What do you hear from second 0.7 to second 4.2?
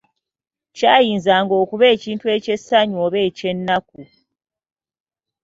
Kyayinzanga okubeera ekintu eky'essanyu oba eky'ennaku.